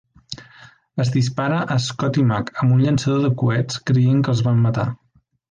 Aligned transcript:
Es 1.03 1.11
dispara 1.15 1.59
a 1.75 1.77
Scott 1.87 2.17
i 2.23 2.25
Mac 2.31 2.49
amb 2.63 2.75
un 2.77 2.81
llançador 2.87 3.21
de 3.27 3.31
coets, 3.43 3.79
creient 3.93 4.25
que 4.27 4.35
els 4.35 4.43
van 4.51 4.61
matar. 4.65 4.89